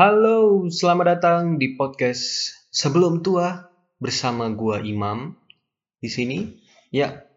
[0.00, 3.52] Halo, selamat datang di podcast Sebelum Tua
[4.00, 5.36] bersama gua Imam
[6.00, 6.56] di sini.
[6.88, 7.28] Ya,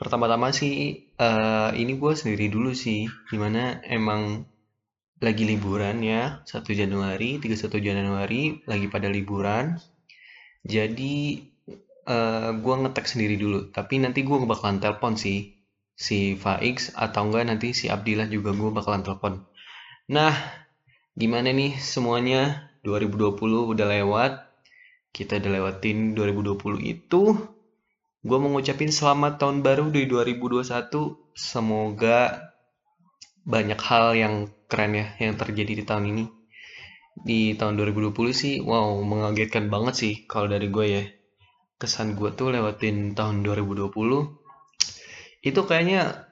[0.00, 4.48] pertama-tama sih eh, ini gua sendiri dulu sih, di mana emang
[5.20, 9.76] lagi liburan ya, 1 Januari, 31 Januari lagi pada liburan.
[10.64, 11.44] Jadi
[11.84, 15.52] eh, gua ngetek sendiri dulu, tapi nanti gua bakalan telepon sih
[15.92, 19.44] si Faix atau enggak nanti si Abdillah juga gua bakalan telepon.
[20.08, 20.64] Nah,
[21.16, 22.68] Gimana nih semuanya?
[22.84, 24.52] 2020 udah lewat.
[25.16, 27.32] Kita udah lewatin 2020 itu.
[28.20, 30.60] Gue mau ngucapin selamat tahun baru di 2021.
[31.32, 32.52] Semoga
[33.48, 34.34] banyak hal yang
[34.68, 36.24] keren ya yang terjadi di tahun ini.
[37.16, 41.04] Di tahun 2020 sih, wow, mengagetkan banget sih kalau dari gue ya.
[41.80, 43.88] Kesan gue tuh lewatin tahun 2020.
[45.40, 46.28] Itu kayaknya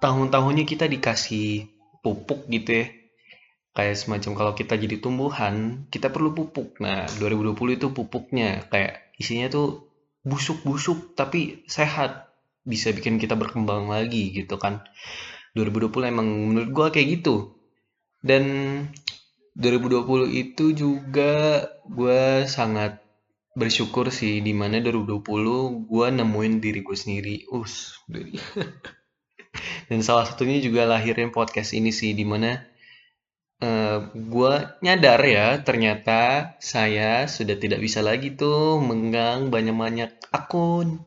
[0.00, 1.68] tahun-tahunnya kita dikasih
[2.00, 3.01] pupuk gitu ya
[3.72, 6.76] kayak semacam kalau kita jadi tumbuhan kita perlu pupuk.
[6.80, 8.68] Nah 2020 itu pupuknya.
[8.68, 9.88] Kayak isinya tuh
[10.24, 12.28] busuk-busuk tapi sehat.
[12.62, 14.84] Bisa bikin kita berkembang lagi gitu kan.
[15.56, 17.56] 2020 emang menurut gua kayak gitu.
[18.22, 18.44] Dan
[19.58, 23.02] 2020 itu juga gua sangat
[23.52, 27.36] bersyukur sih di mana 2020 gua nemuin diri gue sendiri.
[27.52, 27.98] Us
[29.88, 32.71] dan salah satunya juga lahirnya podcast ini sih di mana
[33.62, 41.06] uh, gue nyadar ya ternyata saya sudah tidak bisa lagi tuh menggang banyak-banyak akun.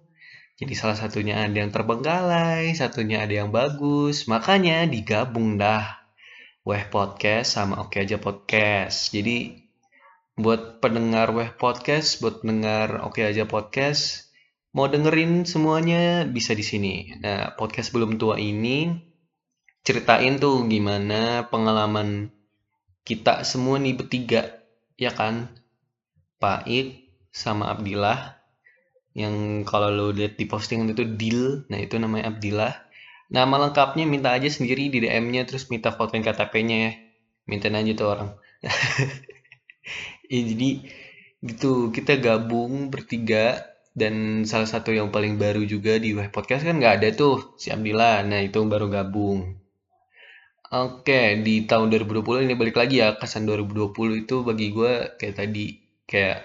[0.56, 4.24] Jadi salah satunya ada yang terbengkalai, satunya ada yang bagus.
[4.32, 6.06] Makanya digabung dah.
[6.66, 9.14] Weh Podcast sama Oke Aja Podcast.
[9.14, 9.54] Jadi
[10.34, 14.34] buat pendengar Weh Podcast, buat pendengar Oke Aja Podcast,
[14.74, 17.14] mau dengerin semuanya bisa di sini.
[17.22, 18.98] Nah, podcast belum tua ini
[19.86, 22.34] ceritain tuh gimana pengalaman
[23.06, 24.66] kita semua nih bertiga
[24.98, 25.54] ya kan?
[26.42, 26.88] Pak Ik
[27.30, 28.36] sama Abdillah.
[29.16, 32.74] Yang kalau lo lihat di postingan itu deal nah itu namanya Abdillah.
[33.32, 36.92] Nama lengkapnya minta aja sendiri di DM-nya terus minta fotoin KTP-nya ya.
[37.46, 38.30] Minta aja tuh orang.
[40.26, 40.82] Ya, jadi
[41.46, 41.94] gitu.
[41.94, 43.62] Kita gabung bertiga
[43.94, 47.70] dan salah satu yang paling baru juga di web podcast kan nggak ada tuh si
[47.70, 48.26] Abdillah.
[48.26, 49.65] Nah itu baru gabung
[50.74, 55.78] Oke, di tahun 2020 ini balik lagi ya, kesan 2020 itu bagi gue kayak tadi,
[56.10, 56.42] kayak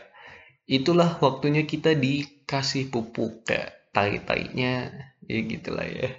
[0.68, 4.92] itulah waktunya kita dikasih pupuk kayak tai-tainya,
[5.24, 6.12] ya gitulah ya.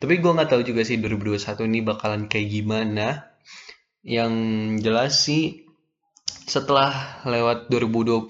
[0.00, 3.28] Tapi gue nggak tahu juga sih 2021 ini bakalan kayak gimana.
[4.00, 4.32] Yang
[4.80, 5.68] jelas sih
[6.48, 8.24] setelah lewat 2020,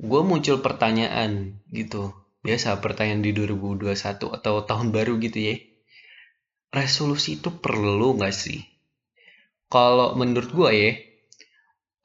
[0.00, 2.16] gue muncul pertanyaan gitu.
[2.40, 5.60] Biasa pertanyaan di 2021 atau tahun baru gitu ya
[6.70, 8.62] resolusi itu perlu nggak sih?
[9.70, 10.92] Kalau menurut gue ya,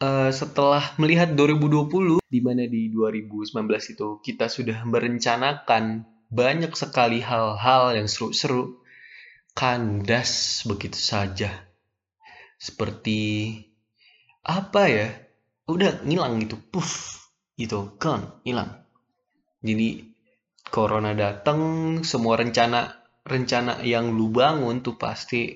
[0.05, 7.97] uh, setelah melihat 2020, di mana di 2019 itu kita sudah merencanakan banyak sekali hal-hal
[7.97, 8.81] yang seru-seru,
[9.57, 11.49] kandas begitu saja.
[12.57, 13.53] Seperti
[14.45, 15.07] apa ya?
[15.65, 17.25] Udah ngilang gitu, puff,
[17.57, 18.85] gitu kan, hilang.
[19.65, 20.05] Jadi
[20.69, 25.49] corona datang, semua rencana rencana yang lu bangun tuh pasti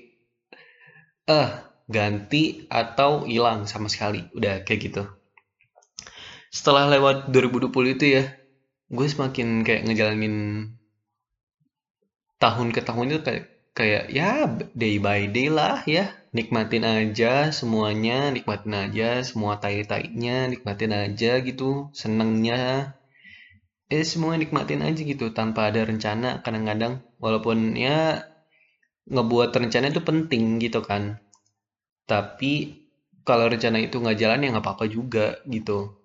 [1.30, 1.50] eh
[1.86, 4.26] ganti atau hilang sama sekali.
[4.34, 5.02] Udah kayak gitu.
[6.50, 8.24] Setelah lewat 2020 itu ya,
[8.90, 10.36] gue semakin kayak ngejalanin
[12.42, 18.34] tahun ke tahun itu kayak kayak ya day by day lah ya nikmatin aja semuanya
[18.34, 22.96] nikmatin aja semua tai-tainya nikmatin aja gitu senengnya
[23.90, 27.02] eh semua nikmatin aja gitu tanpa ada rencana kadang-kadang.
[27.18, 28.22] Walaupun ya
[29.10, 31.18] ngebuat rencana itu penting gitu kan.
[32.06, 32.52] Tapi
[33.26, 35.98] kalau rencana itu nggak jalan ya nggak apa-apa juga gitu.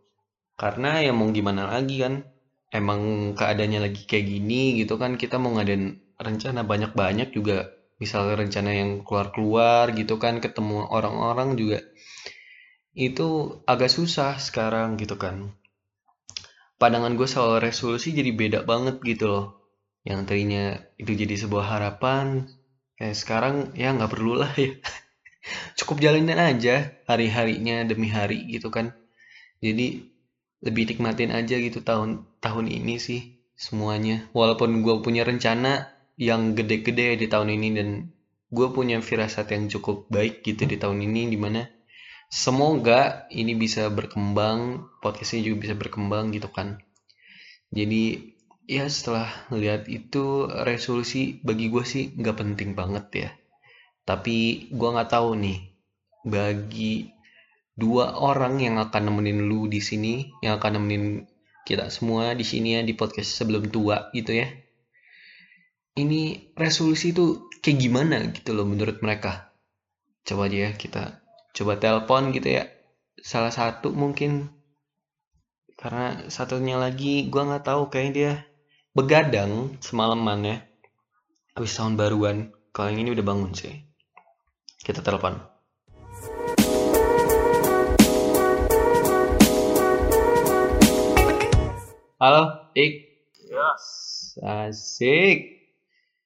[0.58, 2.26] Karena ya mau gimana lagi kan?
[2.74, 3.02] Emang
[3.38, 7.70] keadaannya lagi kayak gini gitu kan kita mau ngadain rencana banyak-banyak juga.
[8.02, 11.80] Misalnya rencana yang keluar-keluar gitu kan ketemu orang-orang juga.
[12.98, 15.54] Itu agak susah sekarang gitu kan
[16.76, 19.46] pandangan gue soal resolusi jadi beda banget gitu loh.
[20.06, 20.66] Yang tadinya
[21.02, 22.46] itu jadi sebuah harapan
[22.96, 24.78] kayak sekarang ya nggak perlu lah ya.
[25.78, 28.94] Cukup jalanin aja hari-harinya demi hari gitu kan.
[29.64, 30.06] Jadi
[30.66, 33.22] lebih nikmatin aja gitu tahun tahun ini sih
[33.58, 34.28] semuanya.
[34.36, 37.90] Walaupun gue punya rencana yang gede-gede di tahun ini dan
[38.56, 41.68] gue punya firasat yang cukup baik gitu di tahun ini di mana
[42.32, 46.82] semoga ini bisa berkembang podcastnya juga bisa berkembang gitu kan
[47.70, 48.34] jadi
[48.66, 53.30] ya setelah lihat itu resolusi bagi gue sih nggak penting banget ya
[54.06, 55.60] tapi gue nggak tahu nih
[56.26, 57.14] bagi
[57.76, 61.28] dua orang yang akan nemenin lu di sini, yang akan nemenin
[61.68, 64.48] kita semua di sini ya di podcast sebelum tua gitu ya.
[65.96, 69.52] Ini resolusi itu kayak gimana gitu loh menurut mereka.
[70.26, 71.25] Coba aja ya kita
[71.56, 72.68] coba telepon gitu ya.
[73.24, 74.52] Salah satu mungkin
[75.80, 78.34] karena satunya lagi gua nggak tahu kayaknya dia
[78.92, 80.58] begadang semalaman ya.
[81.56, 82.52] Habis tahun baruan.
[82.76, 83.72] Kalau yang ini udah bangun sih.
[84.84, 85.40] Kita telepon.
[92.20, 93.16] Halo, Ik.
[93.48, 93.72] Ya,
[94.68, 95.40] Asik.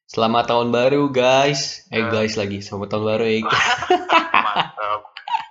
[0.10, 1.86] Selamat tahun baru, guys.
[1.94, 2.66] Eh, guys lagi.
[2.66, 3.46] Selamat tahun baru, Ik.
[4.50, 5.02] mantap.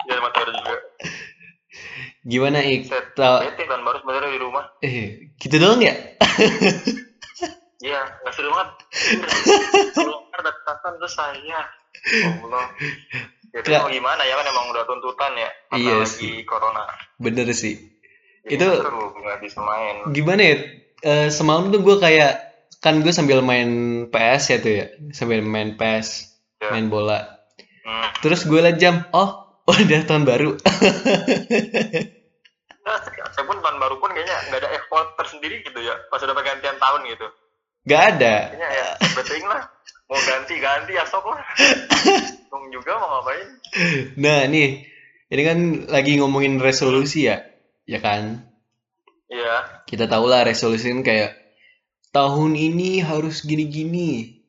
[0.07, 0.77] Ya, selamat baru juga.
[2.29, 2.85] Gimana, Ik?
[2.85, 3.17] Set.
[3.17, 4.65] Bete kan baru sebenarnya di rumah.
[4.79, 5.97] eh, gitu doang ya?
[7.79, 8.69] Iya, nggak seru banget.
[9.95, 11.63] Belum ada tatan terus saya.
[12.43, 12.67] Allah.
[13.55, 15.47] Ya, mau gimana ya kan emang udah tuntutan ya.
[15.71, 16.35] Karena Iya lagi sih.
[16.43, 16.91] corona.
[17.17, 17.79] Bener sih.
[18.43, 19.95] Jadi Itu- nggak seru nggak bisa main.
[20.11, 20.57] Gimana ya?
[20.99, 22.33] Eh, semalam tuh gue kayak
[22.83, 23.71] kan gue sambil main
[24.11, 26.75] PS ya tuh ya, sambil main PS, Ya.
[26.75, 27.47] main bola.
[27.87, 28.11] Hmm.
[28.19, 30.59] Terus gue liat jam, oh, udah tahun baru.
[33.35, 35.95] Saya pun tahun baru pun kayaknya nggak ada effort tersendiri gitu ya.
[36.09, 37.27] Pas udah pergantian tahun gitu.
[37.89, 38.53] Gak ada.
[38.53, 39.63] Kayaknya ya beting lah.
[40.09, 41.41] Mau ganti ganti ya sok lah.
[42.53, 43.49] Tung juga mau ngapain?
[44.17, 44.89] Nah, nih,
[45.29, 45.59] ini kan
[45.89, 47.45] lagi ngomongin resolusi ya,
[47.85, 48.45] ya kan?
[49.29, 49.85] Iya.
[49.85, 51.37] Kita tahu lah resolusi kan kayak
[52.13, 54.41] tahun ini harus gini-gini.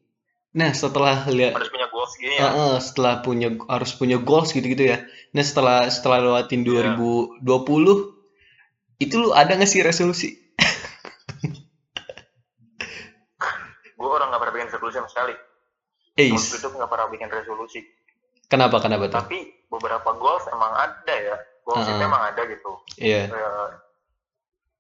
[0.56, 2.42] Nah, setelah lihat Harus punya goals gini ya.
[2.48, 5.04] Heeh, setelah punya harus punya goals gitu-gitu ya.
[5.36, 6.96] Nah, setelah setelah lewatin Iya.
[7.00, 8.19] 2020
[9.00, 10.36] itu lu ada nggak sih resolusi?
[14.00, 15.36] Gue orang nggak pernah bikin resolusi sama sekali.
[16.16, 17.82] Eh, Dalam hidup nggak pernah bikin resolusi.
[18.50, 19.20] kenapa kenapa tuh?
[19.22, 21.38] Tapi beberapa goals emang ada ya.
[21.64, 22.08] Goals itu Heeh.
[22.10, 22.72] emang ada gitu.
[22.98, 23.30] Iya.
[23.30, 23.68] Eh,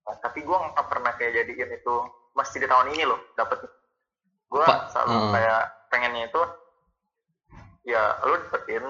[0.07, 1.95] nah, tapi gue nggak pernah kayak jadiin itu
[2.33, 3.61] masih di tahun ini loh dapet.
[4.49, 5.31] Gue selalu heeh.
[5.35, 5.61] kayak
[5.93, 6.41] pengennya itu
[7.87, 8.85] ya lu dapetin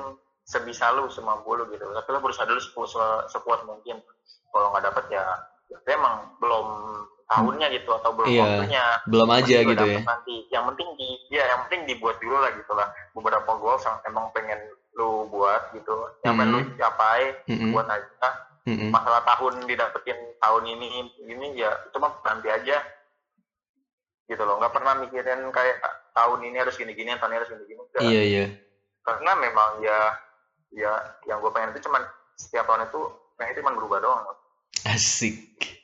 [0.50, 1.86] sebisa lu semampu lu gitu.
[1.86, 4.02] Tapi lu berusaha dulu sepu- se- sekuat mungkin.
[4.50, 5.22] Kalau nggak dapet ya,
[5.68, 6.66] ya itu emang belum
[7.28, 8.42] tahunnya gitu atau belum Iya.
[8.42, 8.84] waktunya.
[9.06, 10.00] Belum aja gitu ya.
[10.02, 14.02] nanti yang penting di ya yang penting dibuat dulu lah gitu lah beberapa goals yang
[14.04, 14.58] emang pengen
[14.92, 16.74] lu buat gitu yang pengen lu Mhm.
[16.76, 18.30] capai Mm-mm, buat aja
[18.66, 18.90] mm-mm.
[18.90, 20.88] masalah tahun didapetin tahun ini
[21.24, 22.82] ini ya cuma nanti aja
[24.26, 25.78] gitu loh nggak pernah mikirin kayak
[26.12, 28.46] tahun ini harus gini gini tahun ini harus gini gini Iya, iya.
[29.02, 29.98] karena memang ya
[30.72, 30.94] ya
[31.26, 32.02] yang gue pengen itu cuman
[32.36, 33.02] setiap tahun itu
[33.36, 34.22] pengen itu cuma berubah doang
[34.86, 35.36] Asik.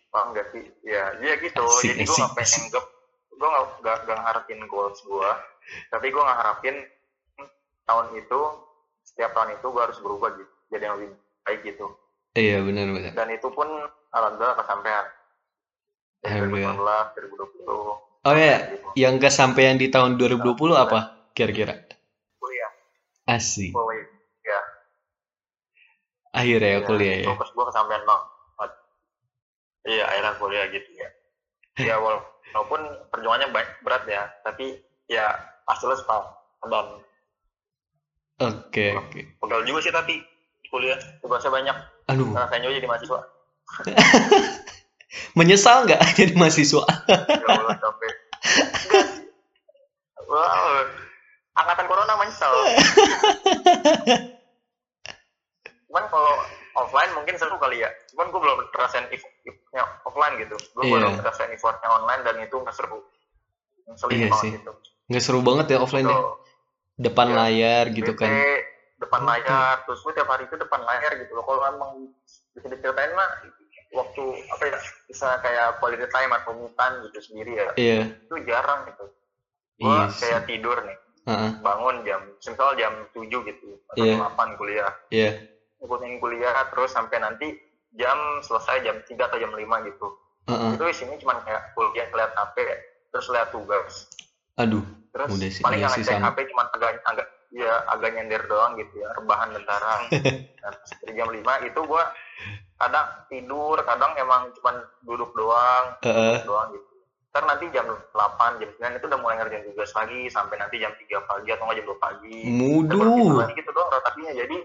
[0.09, 2.63] paham nggak sih ya iya gitu Asik, jadi gue nggak pengen asik.
[2.71, 2.83] gue
[3.35, 5.29] gue nggak nggak nggak ngarepin goals gue
[5.89, 6.75] tapi gue ngarepin
[7.35, 7.49] hmm,
[7.83, 8.39] tahun itu
[9.03, 11.09] setiap tahun itu gue harus berubah gitu jadi yang lebih
[11.43, 11.87] baik gitu
[12.35, 13.11] Iya, benar benar.
[13.15, 13.63] dan itu pun
[14.11, 15.05] alhamdulillah kesampaian
[16.19, 16.75] Alhamdulillah.
[17.15, 17.31] 2019
[17.63, 18.87] 2020 Oh ya, gitu.
[18.97, 20.99] yang kesampaian di tahun 2020 apa
[21.31, 21.85] kira-kira?
[22.35, 22.71] kuliah
[23.29, 23.71] Asik.
[23.71, 24.03] kuliah
[26.35, 27.27] Akhirnya ya ya, kuliah ya.
[27.31, 28.71] fokus gue kesampaian banget
[29.85, 31.09] iya akhirnya kuliah gitu ya
[31.79, 35.31] ya wala- walaupun perjuangannya baik berat ya tapi ya
[35.65, 36.99] hasilnya sepadan
[38.35, 39.19] Oke, oke.
[39.39, 40.19] Pegal juga sih tapi
[40.67, 41.77] kuliah tugasnya banyak.
[42.11, 43.19] Aduh, Rasanya juga jadi mahasiswa.
[45.39, 46.83] menyesal nggak jadi mahasiswa?
[47.07, 48.13] Ya Allah capek.
[50.27, 50.83] Wow.
[51.55, 52.51] Angkatan corona menyesal.
[55.95, 56.35] Cuman kalau
[56.75, 57.87] offline mungkin seru kali ya.
[58.11, 60.55] Cuman gue belum ngerasain effortnya offline gitu.
[60.75, 60.93] Gue Iya.
[60.99, 62.99] belum ngerasain effortnya online dan itu nggak seru.
[63.87, 64.51] Ngeselin Iya banget sih.
[64.59, 64.71] gitu.
[65.07, 66.11] Nggak seru banget ya offline ya.
[66.11, 66.35] Tuh.
[66.99, 67.37] Depan Iya.
[67.39, 68.27] layar gitu BT, kan.
[68.95, 69.31] depan Betul.
[69.31, 71.91] layar terus gue tiap hari itu depan layar gitu loh kalau emang
[72.51, 73.27] bisa diceritain mah
[73.91, 78.83] waktu apa ya bisa kayak quality time atau mutan gitu sendiri ya Iya, itu jarang
[78.87, 79.05] gitu
[79.75, 80.19] gue iya sih.
[80.23, 80.97] kayak tidur nih
[81.27, 84.15] Heeh, bangun jam misal jam 7 gitu atau Iya.
[84.15, 85.31] jam 8 kuliah Iya,
[85.85, 87.55] ikutin kuliah terus sampai nanti
[87.95, 90.07] jam selesai jam 3 atau jam 5 gitu.
[90.45, 90.77] Heeh.
[90.77, 92.57] itu isinya cuma kayak kuliah lihat HP
[93.09, 94.05] terus lihat tugas.
[94.61, 96.29] Aduh, terus Udah sih, paling ngecek sama.
[96.29, 100.01] HP cuma agak agak ya agak nyender doang gitu ya rebahan bentaran
[100.61, 102.03] nah, terus dari jam 5 itu gua
[102.75, 106.43] kadang tidur kadang emang cuma duduk doang heeh.
[106.43, 106.91] duduk doang gitu.
[107.31, 110.91] Ntar nanti jam 8 jam 9 itu udah mulai ngerjain tugas lagi sampai nanti jam
[110.91, 112.39] 3 pagi atau nggak jam 2 pagi.
[112.43, 114.57] Gitu Muduh, lagi gitu doang rotasinya jadi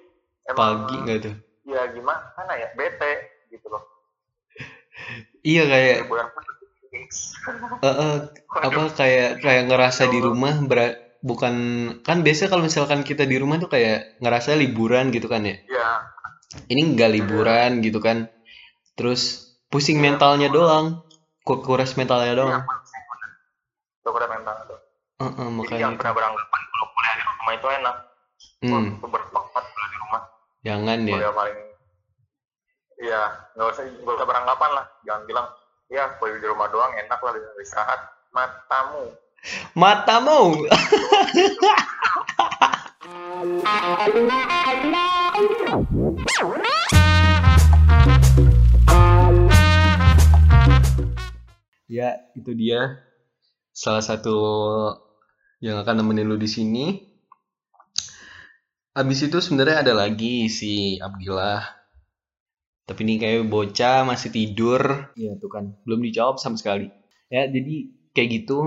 [0.48, 1.34] emang pagi nggak tuh?
[1.66, 2.68] ya gimana ya?
[2.76, 3.12] Bete
[3.52, 3.82] gitu loh.
[5.50, 6.26] Iya kayak, bulan
[7.84, 8.14] heeh,
[8.50, 11.54] apa kayak kayak ngerasa di rumah bera- bukan
[12.04, 15.56] kan biasa kalau misalkan kita di rumah tuh kayak ngerasa liburan gitu kan ya.
[15.68, 15.88] ya
[16.72, 18.26] ini nggak liburan gitu kan?
[18.98, 19.22] Terus
[19.72, 20.86] pusing mentalnya doang
[21.46, 22.62] ku- kuras mentalnya Iya, doang.
[24.00, 24.78] Itu keren mental tuh.
[25.20, 27.94] Heeh, Jadi jangan makanya pernah beranggapan kalau kuliah di rumah itu enak.
[28.60, 30.22] Hmm, itu bermanfaat kuliah di rumah.
[30.60, 31.58] Jangan ya Kuliah paling
[33.00, 34.84] Iya, nggak usah nggak usah beranggapan lah.
[35.08, 35.48] Jangan bilang,
[35.88, 38.00] ya kuliah di rumah doang enak lah bisa istirahat.
[38.30, 39.08] Matamu.
[39.72, 40.68] matamu
[51.88, 53.00] ya itu dia
[53.72, 54.36] salah satu
[55.64, 57.09] yang akan nemenin lu di sini
[58.94, 61.62] abis itu sebenarnya ada lagi si Abdillah.
[62.86, 65.14] Tapi ini kayak bocah masih tidur.
[65.14, 65.78] Ya tuh kan.
[65.86, 66.90] Belum dijawab sama sekali.
[67.30, 68.58] Ya jadi kayak gitu.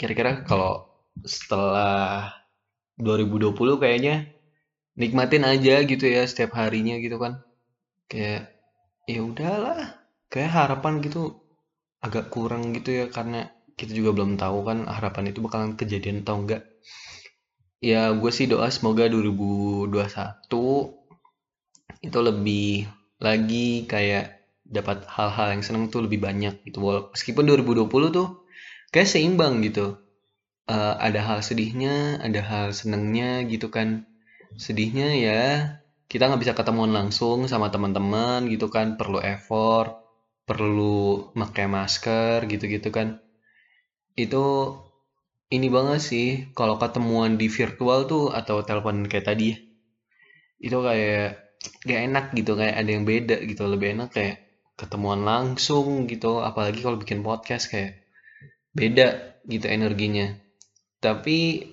[0.00, 0.88] Kira-kira kalau
[1.20, 2.32] setelah
[2.96, 4.32] 2020 kayaknya
[4.96, 7.44] nikmatin aja gitu ya setiap harinya gitu kan.
[8.08, 8.56] Kayak
[9.04, 10.00] ya udahlah.
[10.32, 11.44] Kayak harapan gitu
[12.00, 16.40] agak kurang gitu ya karena kita juga belum tahu kan harapan itu bakalan kejadian atau
[16.40, 16.64] enggak
[17.80, 19.88] ya gue sih doa semoga 2021
[22.00, 22.88] itu lebih
[23.20, 26.80] lagi kayak dapat hal-hal yang seneng tuh lebih banyak gitu.
[27.12, 28.28] Meskipun 2020 tuh
[28.94, 29.98] kayak seimbang gitu.
[30.70, 34.06] Eh, ada hal sedihnya ada hal senengnya gitu kan.
[34.56, 35.42] Sedihnya ya
[36.10, 38.94] kita nggak bisa ketemuan langsung sama teman-teman gitu kan.
[38.96, 40.00] Perlu effort
[40.48, 43.22] perlu pakai masker gitu-gitu kan.
[44.18, 44.74] Itu
[45.50, 49.56] ini banget sih kalau ketemuan di virtual tuh atau telepon kayak tadi ya,
[50.62, 51.26] itu kayak
[51.84, 54.36] gak enak gitu kayak ada yang beda gitu lebih enak kayak
[54.78, 58.06] ketemuan langsung gitu apalagi kalau bikin podcast kayak
[58.72, 60.38] beda gitu energinya.
[61.02, 61.66] Tapi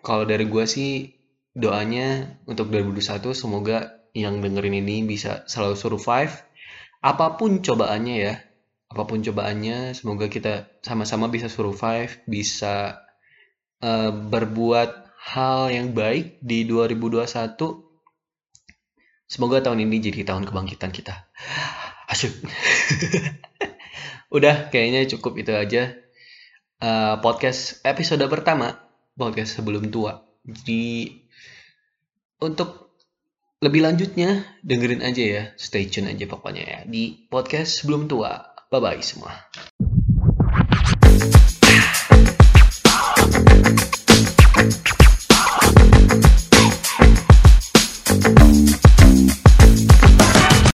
[0.00, 1.12] kalau dari gua sih
[1.52, 3.78] doanya untuk 2021 semoga
[4.14, 6.32] yang dengerin ini bisa selalu survive.
[7.02, 8.34] Apa pun cobaannya ya
[8.88, 13.04] apa pun cobaannya semoga kita sama-sama bisa survive bisa
[13.82, 14.90] eh, berbuat
[15.34, 17.28] hal yang baik di 2021
[19.28, 21.28] semoga tahun ini jadi tahun kebangkitan kita.
[22.08, 22.32] Asyik.
[24.36, 25.92] Udah kayaknya cukup itu aja.
[26.78, 28.72] Eh, podcast episode pertama
[29.18, 30.24] podcast sebelum tua.
[30.46, 31.12] Jadi
[32.40, 32.96] untuk
[33.58, 35.42] lebih lanjutnya dengerin aja ya.
[35.60, 38.56] Stay tune aja pokoknya ya di podcast sebelum tua.
[38.72, 39.32] Bye bye semua